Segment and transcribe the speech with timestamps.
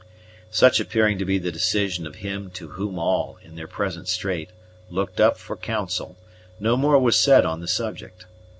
[0.49, 4.49] Such appearing to be the decision of him to whom all, in their present strait,
[4.89, 6.17] looked up for counsel,
[6.59, 8.25] no more was said on the subject.